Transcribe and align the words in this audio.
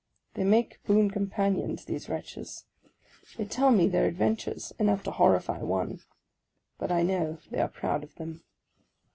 They 0.33 0.43
make 0.43 0.83
boon 0.87 1.11
companions, 1.11 1.85
triese 1.85 2.09
wretches. 2.09 2.65
They 3.37 3.45
tell 3.45 3.69
me 3.69 3.87
their 3.87 4.07
adventures,— 4.07 4.73
enough 4.79 5.03
to 5.03 5.11
horrify 5.11 5.61
one; 5.61 5.99
but 6.79 6.91
I 6.91 7.03
know 7.03 7.37
they 7.51 7.61
are 7.61 7.67
proud 7.69 8.03
of 8.03 8.15
them. 8.15 8.41